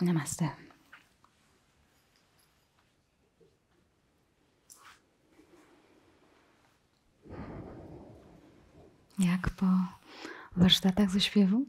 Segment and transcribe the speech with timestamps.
[0.00, 0.48] Namaste.
[9.18, 9.66] Jak po
[10.56, 11.66] warsztatach ze śpiewu?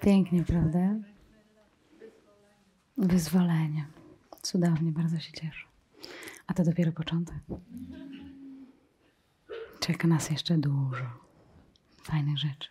[0.00, 0.94] Pięknie, prawda?
[2.98, 3.86] Wyzwolenie.
[4.42, 5.66] Cudownie, bardzo się cieszę.
[6.46, 7.36] A to dopiero początek.
[9.80, 11.04] Czeka nas jeszcze dużo
[12.02, 12.68] fajnych rzeczy.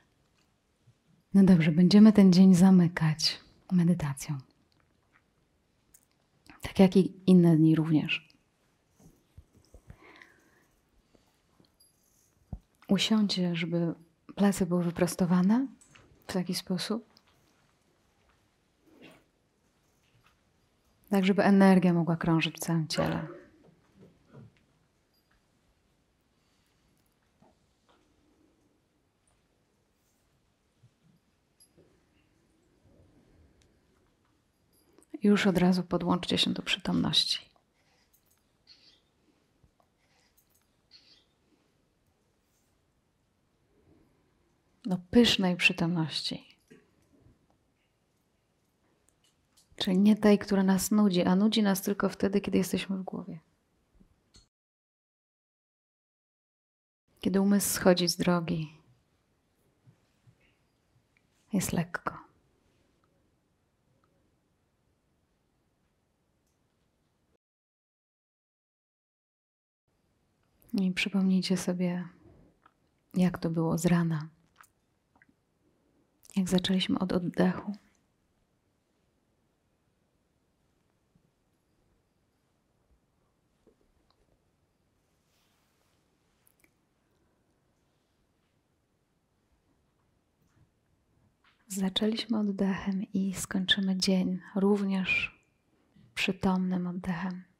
[1.33, 4.37] No dobrze, będziemy ten dzień zamykać medytacją.
[6.61, 8.29] Tak jak i inne dni również.
[12.87, 13.93] Usiądźcie, żeby
[14.35, 15.67] plecy były wyprostowane
[16.27, 17.15] w taki sposób.
[21.09, 23.27] Tak, żeby energia mogła krążyć w całym ciele.
[35.25, 37.39] Już od razu podłączcie się do przytomności.
[44.85, 46.45] Do pysznej przytomności.
[49.75, 53.39] Czyli nie tej, która nas nudzi, a nudzi nas tylko wtedy, kiedy jesteśmy w głowie.
[57.21, 58.77] Kiedy umysł schodzi z drogi,
[61.53, 62.24] jest lekko.
[70.81, 72.07] I przypomnijcie sobie,
[73.13, 74.29] jak to było z rana.
[76.35, 77.73] Jak zaczęliśmy od oddechu.
[91.67, 95.41] Zaczęliśmy oddechem i skończymy dzień również
[96.13, 97.54] przytomnym oddechem.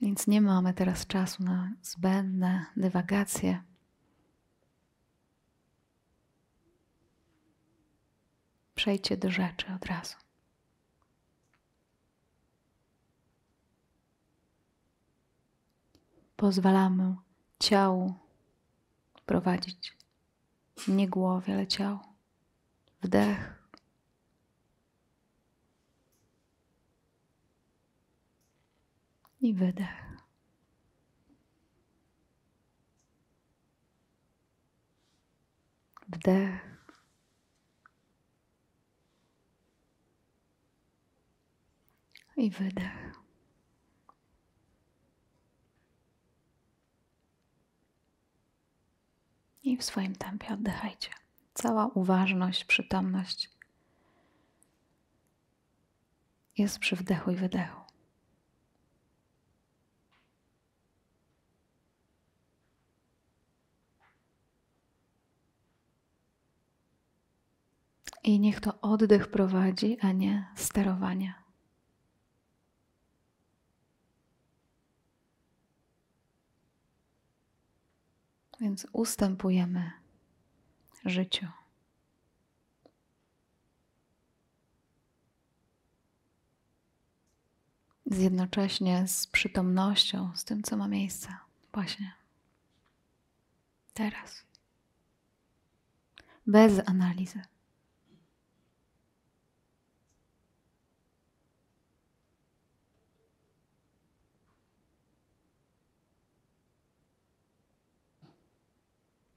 [0.00, 3.62] Więc nie mamy teraz czasu na zbędne dywagacje.
[8.74, 10.16] Przejdźcie do rzeczy od razu.
[16.36, 17.16] Pozwalamy
[17.58, 18.14] ciału
[19.26, 19.96] prowadzić.
[20.88, 22.00] Nie głowie, ale ciało.
[23.02, 23.59] Wdech.
[29.40, 30.16] I wydech.
[36.08, 36.70] Wdech.
[42.36, 43.20] I wydech.
[49.62, 51.10] I w swoim tempie oddychajcie.
[51.54, 53.50] Cała uważność, przytomność
[56.58, 57.89] jest przy wdechu i wydechu.
[68.22, 71.34] I niech to oddech prowadzi, a nie sterowanie.
[78.60, 79.92] Więc ustępujemy
[81.04, 81.46] życiu.
[88.06, 91.28] Zjednocześnie z przytomnością, z tym, co ma miejsce
[91.72, 92.12] właśnie
[93.94, 94.44] teraz.
[96.46, 97.42] Bez analizy.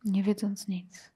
[0.03, 1.13] Nie wiedząc nic.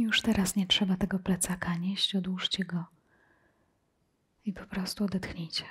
[0.00, 2.84] Już teraz nie trzeba tego plecaka nieść, odłóżcie go
[4.44, 5.64] i po prostu odetchnijcie.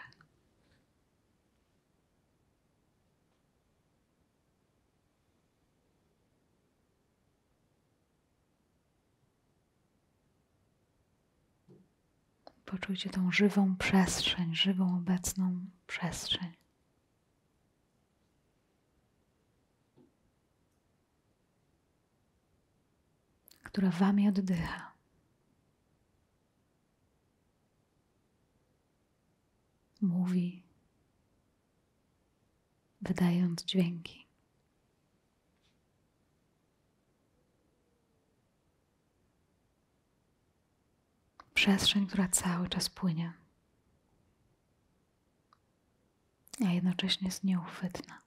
[12.71, 16.59] Poczujcie tą żywą przestrzeń, żywą, obecną przestrzeń.
[23.63, 24.91] która wami oddycha.
[30.01, 30.63] Mówi,
[33.01, 34.28] wydając dźwięki.
[41.59, 43.33] Przestrzeń, która cały czas płynie,
[46.65, 48.21] a jednocześnie jest nieuchwytna.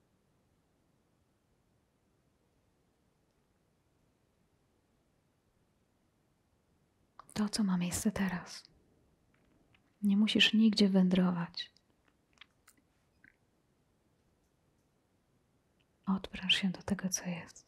[7.35, 8.63] To, co ma miejsce teraz.
[10.03, 11.71] Nie musisz nigdzie wędrować.
[16.07, 17.62] Odpręż się do tego, co jest.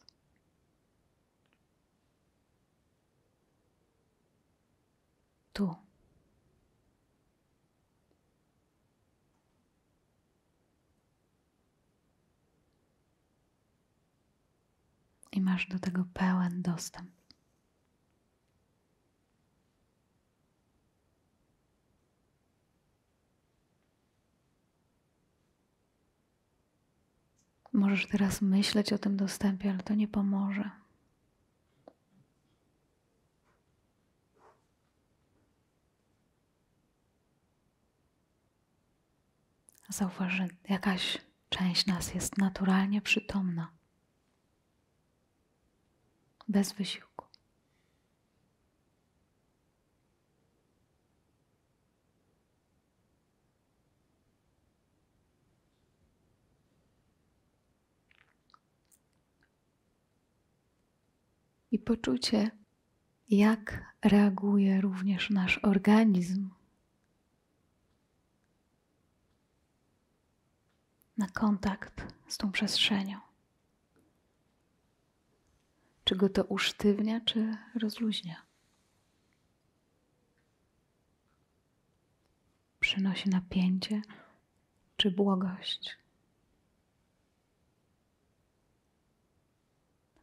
[5.55, 5.75] Tu.
[15.31, 17.11] I masz do tego pełen dostęp.
[27.73, 30.84] Możesz teraz myśleć o tym dostępie, ale to nie pomoże.
[39.89, 41.17] Zauważ, że jakaś
[41.49, 43.71] część nas jest naturalnie przytomna,
[46.47, 47.25] bez wysiłku.
[61.71, 62.51] I poczucie,
[63.29, 66.49] jak reaguje również nasz organizm
[71.17, 73.19] na kontakt z tą przestrzenią.
[76.03, 78.45] Czy go to usztywnia, czy rozluźnia?
[82.79, 84.01] Przynosi napięcie,
[84.97, 85.97] czy błogość?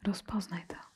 [0.02, 0.91] Rozpoznaj to.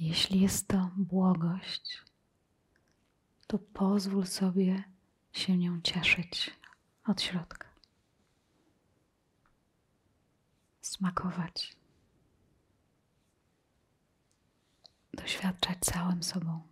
[0.00, 2.02] Jeśli jest to błogość,
[3.46, 4.84] to pozwól sobie
[5.32, 6.50] się nią cieszyć
[7.06, 7.68] od środka.
[10.82, 11.76] Smakować.
[15.14, 16.62] Doświadczać całym sobą.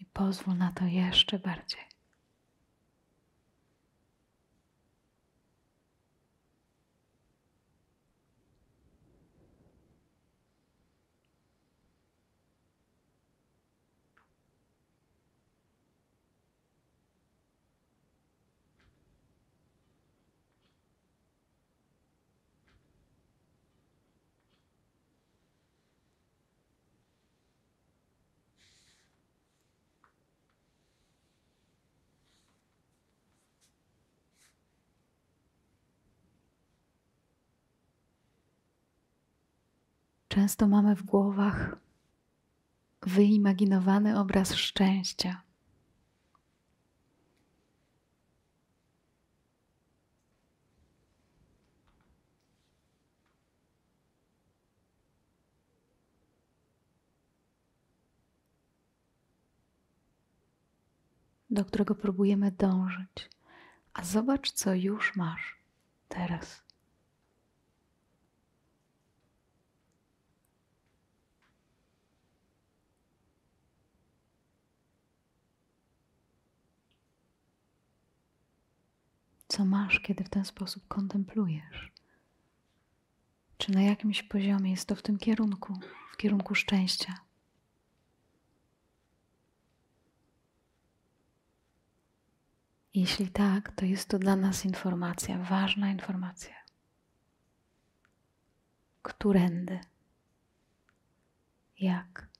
[0.00, 1.91] I pozwól na to jeszcze bardziej.
[40.32, 41.76] Często mamy w głowach
[43.02, 45.42] wyimaginowany obraz szczęścia.
[61.50, 63.30] Do którego próbujemy dążyć.
[63.94, 65.56] A zobacz, co już masz
[66.08, 66.71] teraz.
[79.52, 81.92] Co masz, kiedy w ten sposób kontemplujesz.
[83.58, 85.74] Czy na jakimś poziomie jest to w tym kierunku,
[86.12, 87.14] w kierunku szczęścia?
[92.94, 96.54] Jeśli tak, to jest to dla nas informacja, ważna informacja.
[99.02, 99.80] Którędy?
[101.78, 102.31] Jak?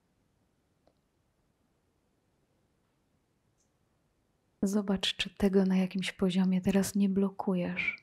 [4.62, 7.96] Zobacz, czy tego na jakimś poziomie teraz nie blokujesz.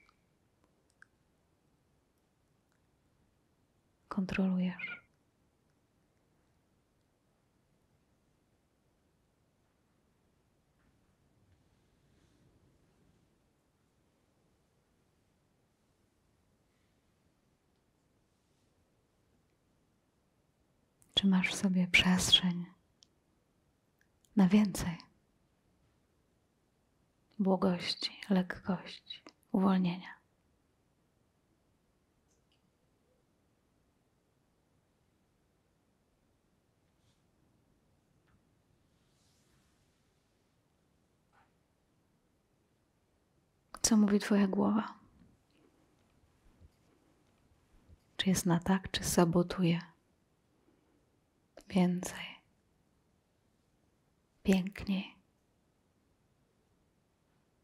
[4.07, 4.99] Kontrolujesz.
[21.13, 22.65] Czy masz w sobie przestrzeń
[24.35, 25.08] na więcej
[27.39, 30.19] błogości, lekkości, uwolnienia.
[43.81, 44.93] Co mówi Twoja głowa?
[48.17, 49.81] Czy jest na tak, czy sabotuje?
[51.69, 52.25] Więcej.
[54.43, 55.18] Piękniej.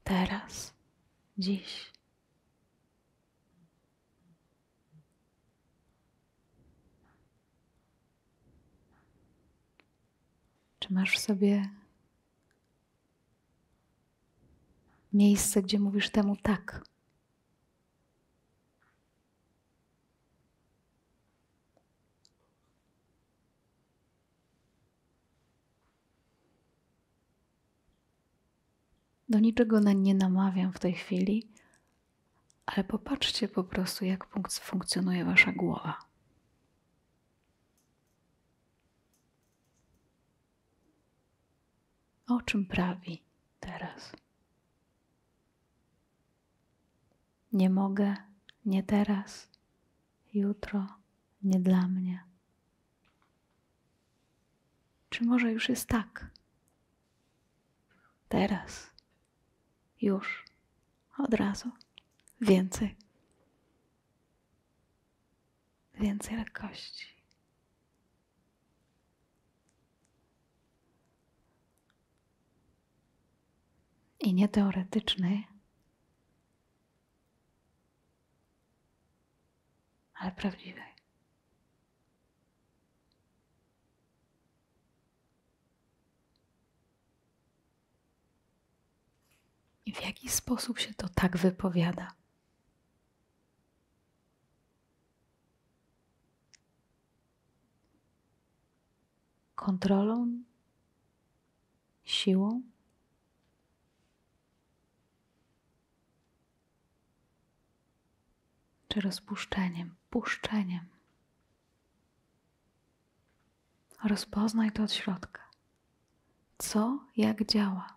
[0.05, 0.73] Teraz,
[1.37, 1.91] dziś.
[10.79, 11.69] Czy masz w sobie
[15.13, 16.83] miejsce, gdzie mówisz temu tak?
[29.29, 31.49] Do niczego na nie namawiam w tej chwili,
[32.65, 35.97] ale popatrzcie po prostu, jak funkcjonuje wasza głowa.
[42.27, 43.23] O czym prawi
[43.59, 44.15] teraz?
[47.53, 48.15] Nie mogę,
[48.65, 49.49] nie teraz,
[50.33, 50.87] jutro,
[51.43, 52.23] nie dla mnie.
[55.09, 56.31] Czy może już jest tak?
[58.29, 58.94] Teraz,
[60.05, 60.45] już,
[61.17, 61.71] od razu,
[62.41, 62.95] więcej,
[65.93, 67.05] więcej lekkości.
[74.19, 75.47] I nie teoretycznej,
[80.13, 80.95] ale prawdziwej.
[89.84, 92.13] I w jaki sposób się to tak wypowiada?
[99.55, 100.43] Kontrolą,
[102.03, 102.61] siłą,
[108.87, 110.85] czy rozpuszczeniem, puszczeniem.
[114.03, 115.41] Rozpoznaj to od środka.
[116.57, 117.94] Co, jak działa.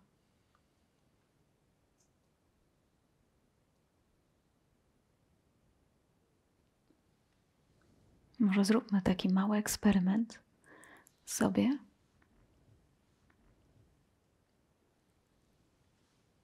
[8.38, 10.40] Może zróbmy taki mały eksperyment
[11.26, 11.78] sobie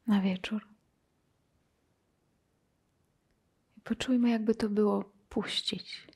[0.06, 0.68] na wieczór.
[3.84, 6.08] Poczujmy, jakby to było puścić.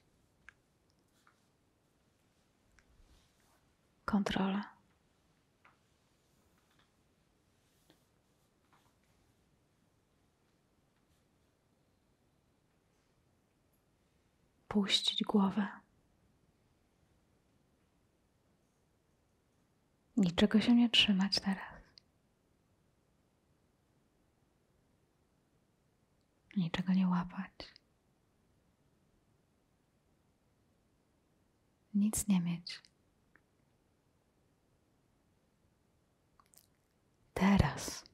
[4.05, 4.78] Kontrola.
[14.79, 15.69] Puścić głowę.
[20.17, 21.79] Niczego się nie trzymać teraz.
[26.57, 27.53] niczego nie łapać.
[31.95, 32.83] Nic nie mieć.
[37.35, 38.08] Teraz.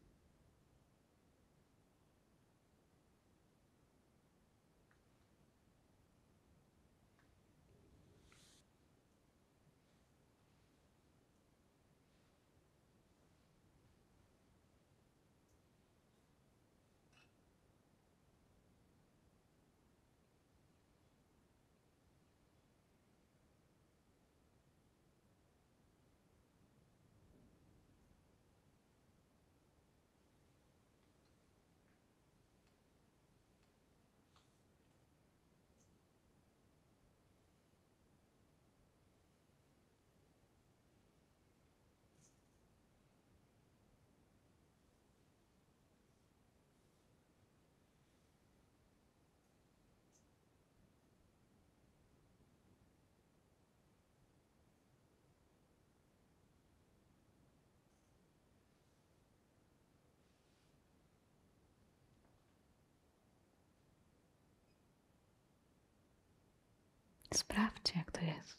[67.35, 68.59] Sprawdźcie, jak to jest.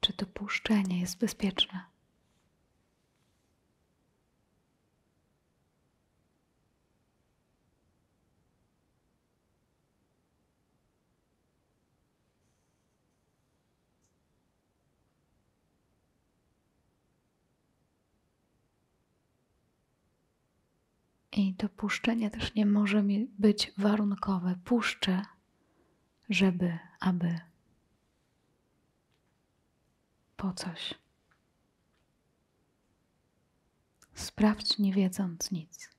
[0.00, 1.84] Czy to puszczenie jest bezpieczne?
[21.32, 23.02] I to puszczenie też nie może
[23.38, 24.54] być warunkowe.
[24.64, 25.22] Puszczę,
[26.28, 27.40] żeby, aby.
[30.36, 30.94] Po coś.
[34.14, 35.95] Sprawdź, nie wiedząc nic.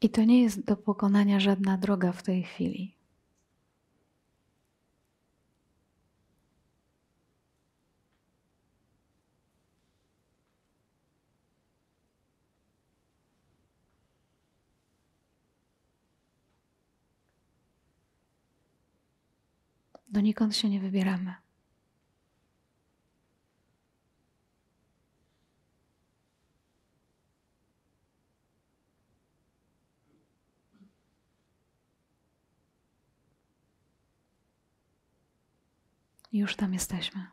[0.00, 2.94] I to nie jest do pokonania żadna droga w tej chwili.
[20.08, 21.34] Donikąd się nie wybieramy.
[36.40, 37.26] Już tam jesteśmy.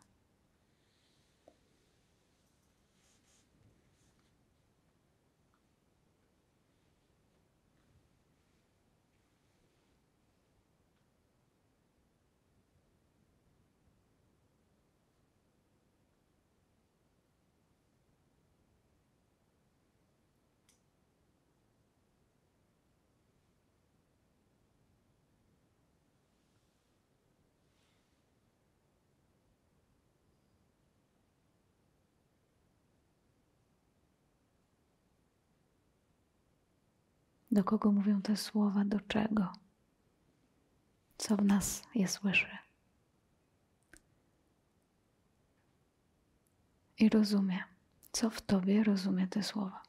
[37.57, 39.53] Do kogo mówią te słowa, do czego?
[41.17, 42.57] Co w nas je słyszy?
[46.99, 47.63] I rozumie,
[48.11, 49.83] co w tobie rozumie te słowa.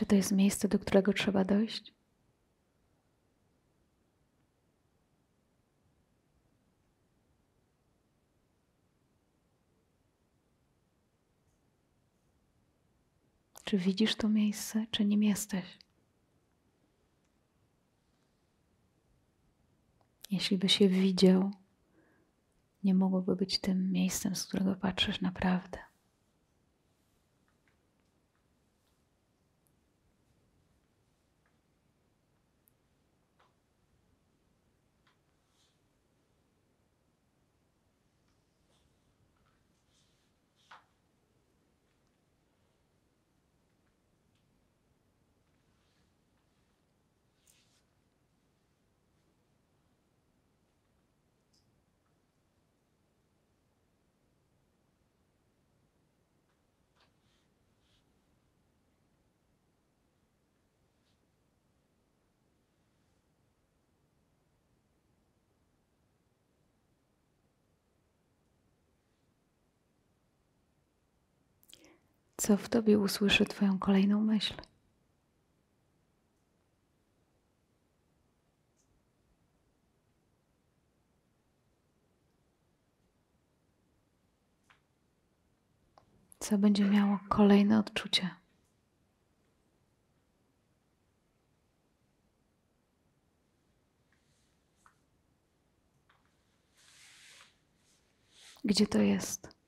[0.00, 1.92] Czy to jest miejsce, do którego trzeba dojść?
[13.64, 15.78] Czy widzisz to miejsce, czy nim jesteś?
[20.30, 21.50] Jeśli by się widział,
[22.84, 25.89] nie mogłoby być tym miejscem, z którego patrzysz naprawdę.
[72.40, 74.54] Co w tobie usłyszy Twoją kolejną myśl.
[86.38, 88.30] Co będzie miało kolejne odczucie.
[98.64, 99.59] Gdzie to jest?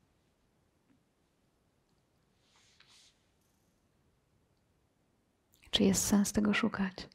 [5.73, 7.09] Czy jest sens tego szukać?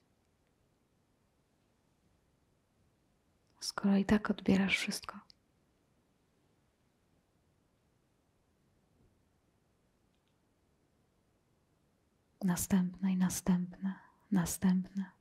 [3.60, 5.20] Skoro i tak odbierasz wszystko.
[12.44, 13.94] Następne i następne,
[14.32, 15.17] następne.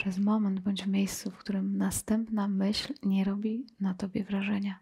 [0.00, 4.78] Przez moment bądź w miejscu, w którym następna myśl nie robi na tobie wrażenia.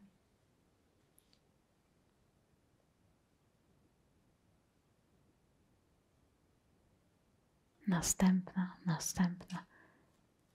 [7.87, 9.65] Następna, następna,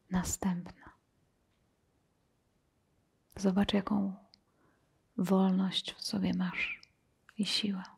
[0.09, 0.93] następna.
[3.35, 4.15] Zobacz, jaką
[5.17, 6.81] wolność w sobie masz
[7.37, 7.92] i siłę.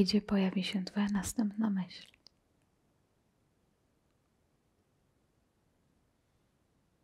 [0.00, 2.06] Gdzie pojawi się Twoja następna myśl.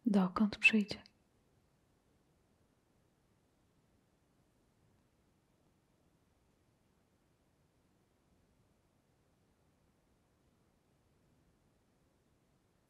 [0.07, 1.03] Dokąd przyjdzie?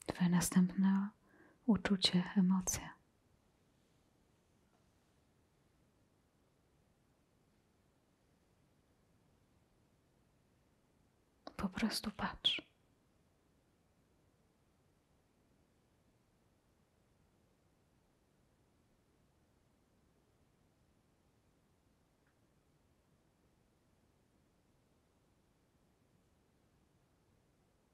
[0.07, 1.09] Twoje następne
[1.67, 2.96] uczucie, emocje.
[11.57, 12.63] Po prostu patrz.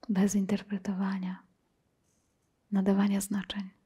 [0.09, 1.43] Bez interpretowania,
[2.71, 3.82] nadawania znaczeń.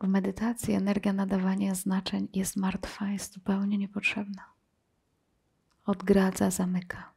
[0.00, 4.44] W medytacji energia nadawania znaczeń jest martwa, jest zupełnie niepotrzebna.
[5.86, 7.12] Odgradza, zamyka.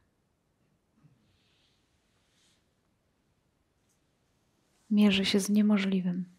[4.90, 6.29] Mierzy się z niemożliwym.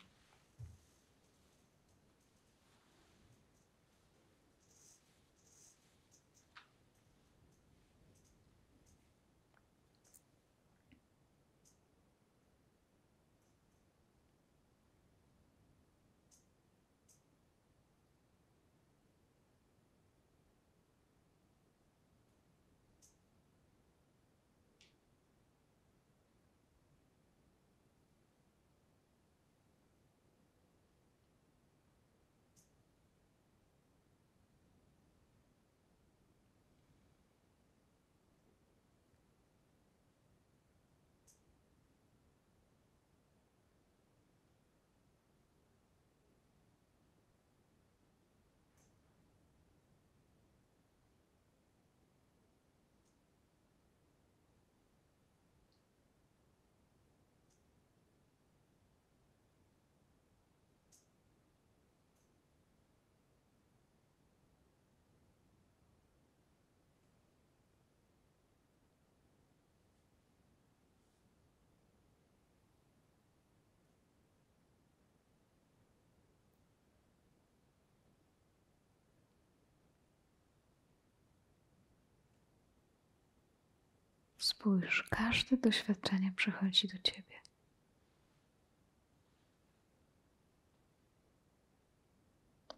[84.41, 87.41] Spójrz, każde doświadczenie przychodzi do ciebie.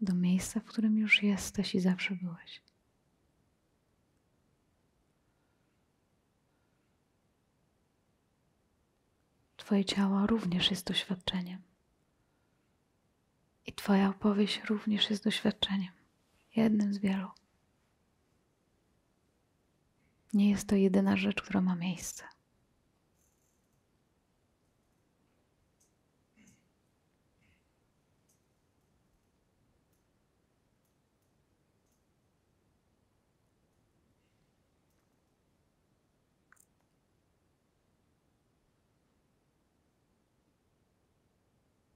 [0.00, 2.62] Do miejsca, w którym już jesteś i zawsze byłeś.
[9.56, 11.62] Twoje ciało również jest doświadczeniem.
[13.66, 15.92] I Twoja opowieść również jest doświadczeniem,
[16.56, 17.43] jednym z wielu.
[20.34, 22.24] Nie jest to jedyna rzecz, która ma miejsce.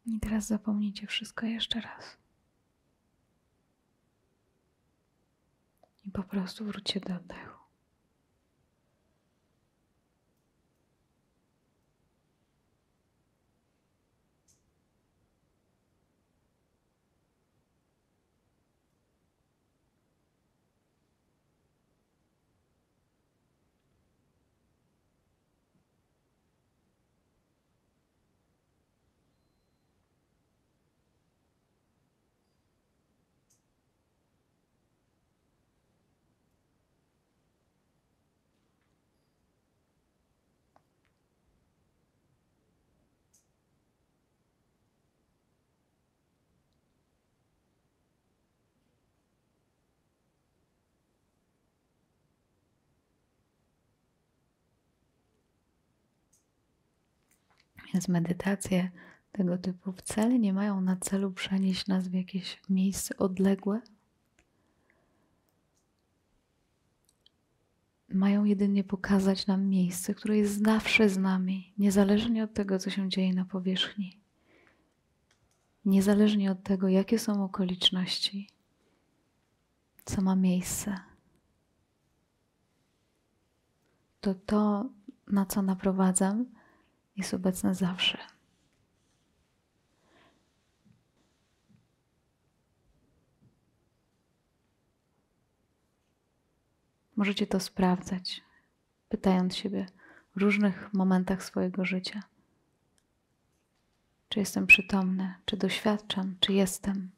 [0.06, 2.16] I teraz zapomnijcie wszystko jeszcze raz.
[6.04, 7.67] I po prostu wróćcie do oddechu.
[57.92, 58.90] Więc medytacje
[59.32, 63.80] tego typu wcale nie mają na celu przenieść nas w jakieś miejsce odległe.
[68.08, 73.08] Mają jedynie pokazać nam miejsce, które jest zawsze z nami, niezależnie od tego, co się
[73.08, 74.20] dzieje na powierzchni,
[75.84, 78.48] niezależnie od tego, jakie są okoliczności,
[80.04, 81.00] co ma miejsce.
[84.20, 84.90] To to,
[85.26, 86.46] na co naprowadzam,
[87.18, 88.18] jest obecna zawsze.
[97.16, 98.42] Możecie to sprawdzać,
[99.08, 99.86] pytając siebie
[100.36, 102.22] w różnych momentach swojego życia.
[104.28, 107.10] Czy jestem przytomny, czy doświadczam, czy jestem,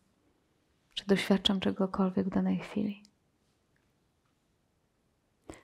[0.94, 3.02] czy doświadczam czegokolwiek w danej chwili.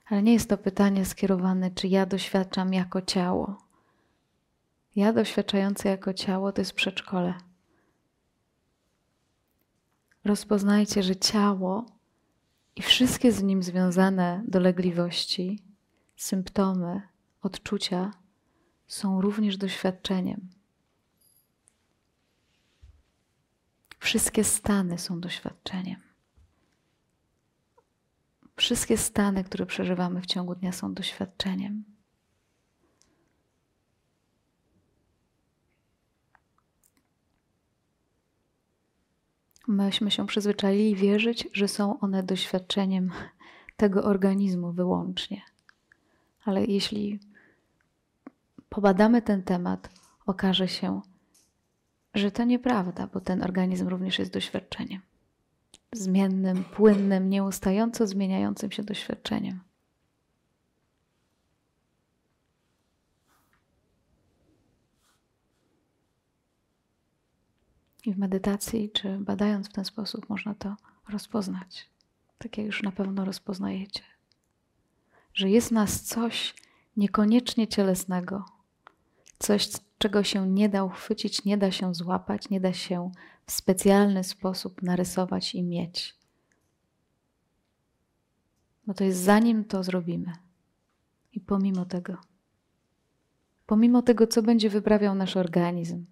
[0.07, 3.65] Ale nie jest to pytanie skierowane, czy ja doświadczam jako ciało,
[4.97, 7.35] ja doświadczający jako ciało to jest przedszkole.
[10.25, 11.87] Rozpoznajcie, że ciało
[12.77, 15.63] i wszystkie z nim związane dolegliwości,
[16.17, 17.03] symptomy,
[17.43, 18.11] odczucia
[18.87, 20.49] są również doświadczeniem.
[23.99, 26.01] Wszystkie stany są doświadczeniem.
[28.57, 31.96] Wszystkie stany, które przeżywamy w ciągu dnia, są doświadczeniem.
[39.68, 43.11] Myśmy się przyzwyczaili wierzyć, że są one doświadczeniem
[43.76, 45.42] tego organizmu wyłącznie.
[46.44, 47.20] Ale jeśli
[48.68, 49.88] pobadamy ten temat,
[50.26, 51.00] okaże się,
[52.14, 55.00] że to nieprawda, bo ten organizm również jest doświadczeniem.
[55.92, 59.61] Zmiennym, płynnym, nieustająco zmieniającym się doświadczeniem.
[68.07, 70.77] I w medytacji, czy badając w ten sposób, można to
[71.09, 71.90] rozpoznać.
[72.38, 74.03] Tak jak już na pewno rozpoznajecie.
[75.35, 76.55] Że jest nas coś
[76.97, 78.45] niekoniecznie cielesnego,
[79.38, 83.11] coś, czego się nie da uchwycić, nie da się złapać, nie da się
[83.47, 86.16] w specjalny sposób narysować i mieć.
[88.87, 90.33] Bo to jest zanim to zrobimy.
[91.33, 92.16] I pomimo tego,
[93.66, 96.05] pomimo tego, co będzie wyprawiał nasz organizm,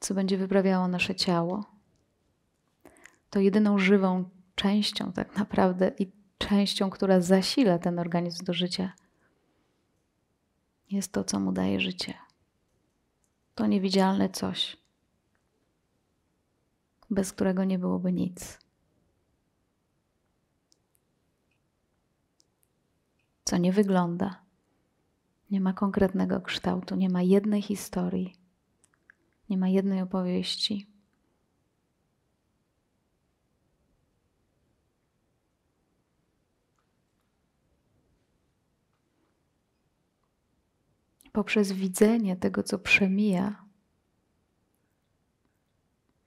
[0.00, 1.64] co będzie wyprawiało nasze ciało,
[3.30, 8.92] to jedyną żywą częścią, tak naprawdę, i częścią, która zasila ten organizm do życia,
[10.90, 12.14] jest to, co mu daje życie.
[13.54, 14.76] To niewidzialne coś,
[17.10, 18.58] bez którego nie byłoby nic.
[23.44, 24.42] Co nie wygląda,
[25.50, 28.39] nie ma konkretnego kształtu, nie ma jednej historii,
[29.50, 30.86] nie ma jednej opowieści.
[41.32, 43.64] Poprzez widzenie tego, co przemija,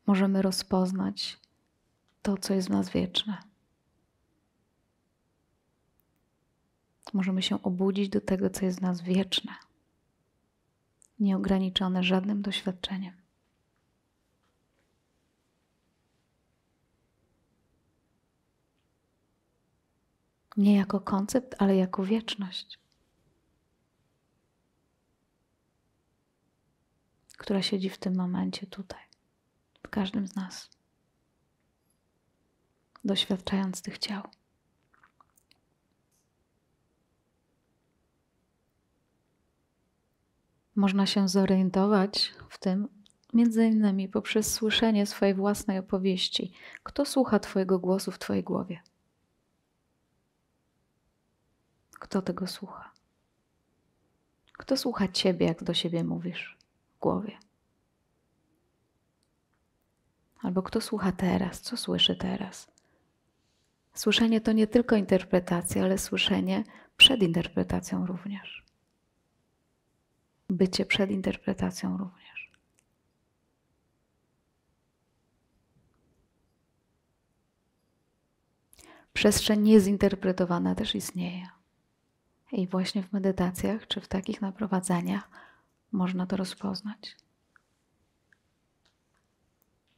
[0.05, 1.39] możemy rozpoznać
[2.21, 3.37] to, co jest w nas wieczne.
[7.13, 9.53] Możemy się obudzić do tego, co jest w nas wieczne
[11.23, 13.13] nieograniczone żadnym doświadczeniem.
[20.57, 22.79] Nie jako koncept, ale jako wieczność,
[27.37, 29.01] która siedzi w tym momencie tutaj,
[29.83, 30.69] w każdym z nas,
[33.03, 34.23] doświadczając tych ciał.
[40.75, 42.87] Można się zorientować w tym
[43.33, 46.53] między innymi poprzez słyszenie swojej własnej opowieści.
[46.83, 48.81] Kto słucha Twojego głosu w Twojej głowie?
[51.99, 52.91] Kto tego słucha?
[54.53, 56.57] Kto słucha Ciebie, jak do siebie mówisz
[56.95, 57.37] w głowie?
[60.41, 61.61] Albo kto słucha teraz?
[61.61, 62.71] Co słyszy teraz?
[63.93, 66.63] Słyszenie to nie tylko interpretacja, ale słyszenie
[66.97, 68.62] przed interpretacją również
[70.53, 72.51] bycie przed interpretacją również.
[79.13, 81.47] Przestrzeń niezinterpretowana też istnieje.
[82.51, 85.29] I właśnie w medytacjach czy w takich naprowadzaniach
[85.91, 87.17] można to rozpoznać.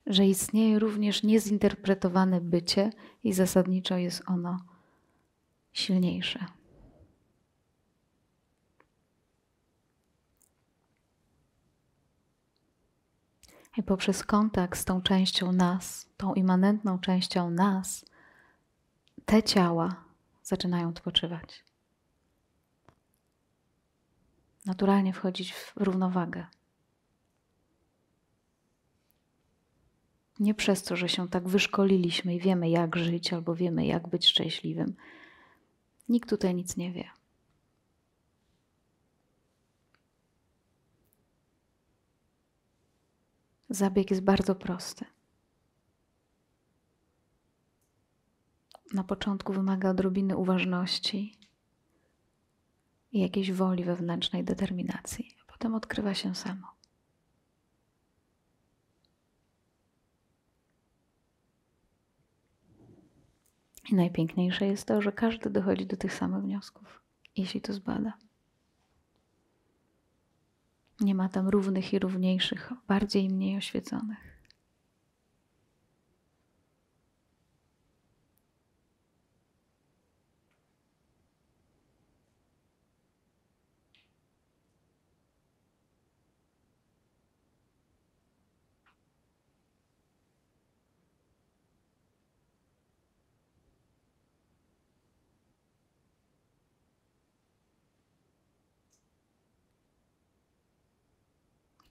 [0.05, 2.91] Że istnieje również niezinterpretowane bycie
[3.23, 4.59] i zasadniczo jest ono
[5.73, 6.45] silniejsze.
[13.77, 18.05] I poprzez kontakt z tą częścią nas, tą immanentną częścią nas,
[19.25, 20.05] te ciała
[20.43, 21.63] zaczynają odpoczywać.
[24.65, 26.45] Naturalnie wchodzić w równowagę.
[30.39, 34.27] Nie przez to, że się tak wyszkoliliśmy i wiemy, jak żyć, albo wiemy, jak być
[34.27, 34.95] szczęśliwym.
[36.09, 37.09] Nikt tutaj nic nie wie.
[43.75, 45.05] Zabieg jest bardzo prosty.
[48.93, 51.37] na początku wymaga odrobiny uważności
[53.11, 56.67] i jakiejś woli wewnętrznej determinacji, a potem odkrywa się samo.
[63.91, 67.01] I najpiękniejsze jest to, że każdy dochodzi do tych samych wniosków,
[67.35, 68.13] jeśli to zbada.
[70.99, 74.34] Nie ma tam równych i równiejszych, bardziej i mniej oświeconych.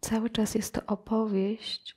[0.05, 1.97] Cały czas jest to opowieść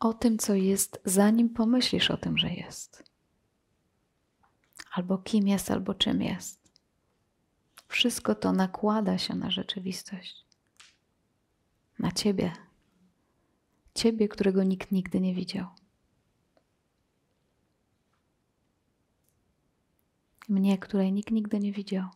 [0.00, 3.04] o tym, co jest, zanim pomyślisz o tym, że jest.
[4.92, 6.60] Albo kim jest, albo czym jest.
[7.88, 10.46] Wszystko to nakłada się na rzeczywistość.
[11.98, 12.52] Na ciebie.
[13.94, 15.66] Ciebie, którego nikt nigdy nie widział.
[20.48, 22.08] Mnie, której nikt nigdy nie widział.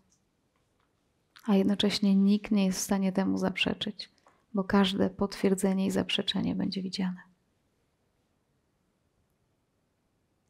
[1.44, 4.13] A jednocześnie nikt nie jest w stanie temu zaprzeczyć
[4.54, 7.22] bo każde potwierdzenie i zaprzeczenie będzie widziane.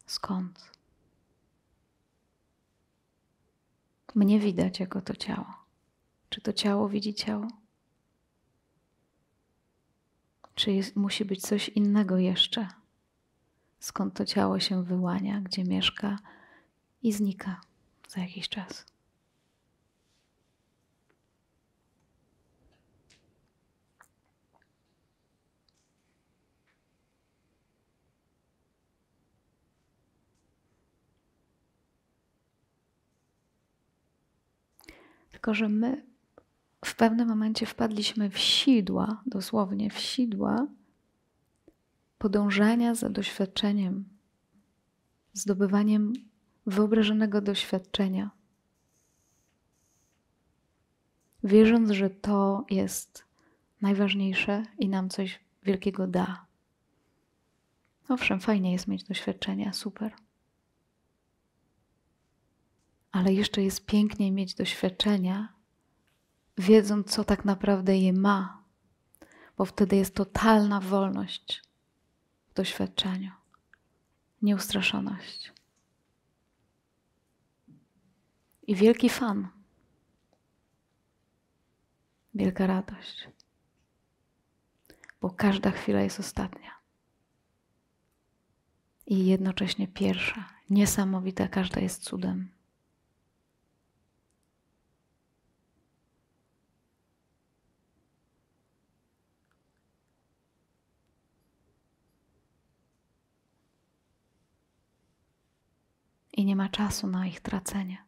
[0.06, 0.70] Skąd?
[4.14, 5.46] Mnie widać jako to ciało.
[6.28, 7.48] Czy to ciało widzi ciało?
[10.54, 12.68] Czy jest, musi być coś innego jeszcze?
[13.80, 16.18] Skąd to ciało się wyłania, gdzie mieszka
[17.02, 17.60] i znika
[18.08, 18.93] za jakiś czas?
[35.44, 36.04] Tylko, że my
[36.84, 40.66] w pewnym momencie wpadliśmy w sidła, dosłownie w sidła
[42.18, 44.04] podążania za doświadczeniem,
[45.32, 46.12] zdobywaniem
[46.66, 48.30] wyobrażonego doświadczenia,
[51.42, 53.24] wierząc, że to jest
[53.80, 56.46] najważniejsze i nam coś wielkiego da.
[58.08, 60.12] Owszem, fajnie jest mieć doświadczenia, super
[63.14, 65.52] ale jeszcze jest piękniej mieć doświadczenia,
[66.58, 68.62] wiedząc, co tak naprawdę je ma,
[69.56, 71.62] bo wtedy jest totalna wolność
[72.50, 73.30] w doświadczeniu,
[74.42, 75.52] nieustraszoność.
[78.66, 79.48] I wielki fan,
[82.34, 83.28] wielka radość,
[85.20, 86.70] bo każda chwila jest ostatnia.
[89.06, 92.54] I jednocześnie pierwsza, niesamowita, każda jest cudem.
[106.36, 107.98] I nie ma czasu na ich tracenie.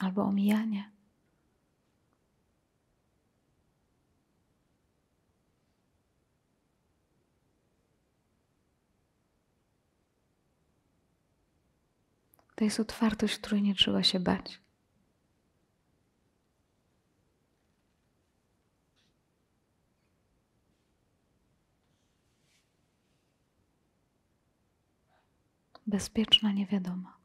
[0.00, 0.93] Albo omijanie.
[12.54, 14.60] To jest otwartość, której nie trzeba się bać.
[25.86, 27.23] Bezpieczna, niewiadoma.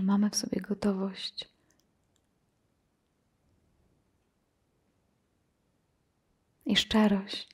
[0.00, 1.48] Czy mamy w sobie gotowość?
[6.66, 7.48] I szczerość.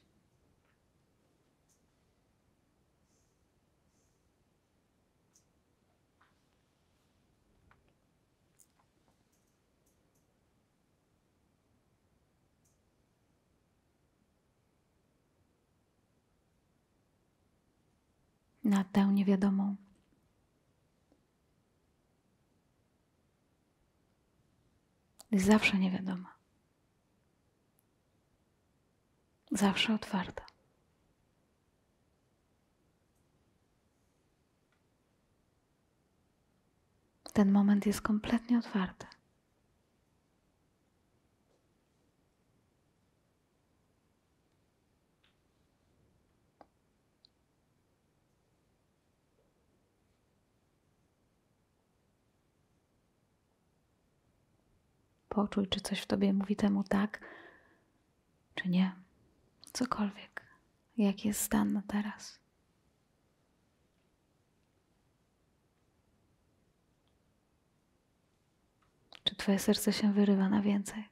[18.64, 19.85] na tę niewiadomą.
[25.30, 26.36] Jest zawsze niewiadoma.
[29.50, 30.46] Zawsze otwarta.
[37.32, 39.06] Ten moment jest kompletnie otwarty.
[55.36, 57.20] Poczuj, czy coś w tobie mówi temu tak,
[58.54, 58.92] czy nie.
[59.72, 60.46] Cokolwiek.
[60.96, 62.40] Jaki jest stan na teraz.
[69.24, 71.08] Czy twoje serce się wyrywa na więcej?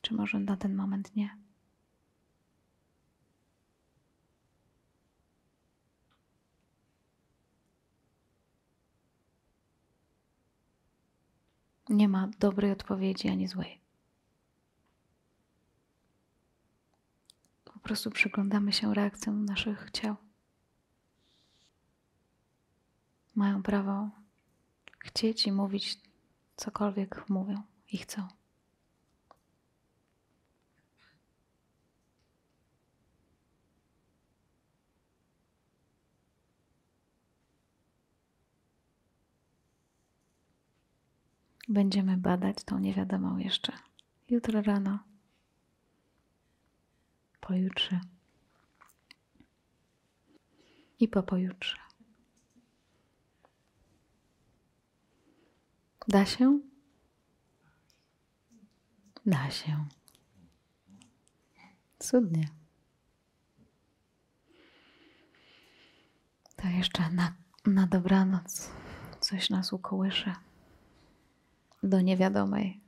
[0.00, 1.36] Czy może na ten moment nie?
[11.88, 13.80] Nie ma dobrej odpowiedzi ani złej.
[17.64, 20.16] Po prostu przyglądamy się reakcjom naszych ciał.
[23.34, 24.10] Mają prawo
[24.98, 26.00] chcieć i mówić
[26.56, 27.62] cokolwiek mówią
[27.92, 28.28] i chcą.
[41.68, 43.72] Będziemy badać tą niewiadomą jeszcze
[44.28, 44.98] jutro rano,
[47.40, 48.00] pojutrze
[51.00, 51.76] i po pojutrze.
[56.08, 56.60] Da się?
[59.26, 59.86] Da się.
[61.98, 62.48] Cudnie.
[66.56, 67.34] To jeszcze na,
[67.66, 68.70] na dobranoc
[69.20, 70.45] coś nas ukołysze
[71.82, 72.80] do niewiadomej.